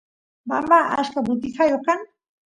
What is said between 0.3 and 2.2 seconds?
bamba achka butijayoq kan